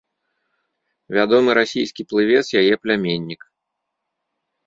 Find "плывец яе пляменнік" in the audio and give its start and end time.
2.13-3.41